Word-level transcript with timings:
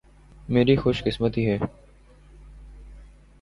میری 0.49 0.75
خوش 0.75 1.03
قسمتی 1.03 1.49
ہے۔ 1.49 1.57